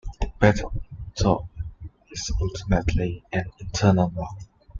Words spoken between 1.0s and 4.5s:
though, is ultimately an internal one.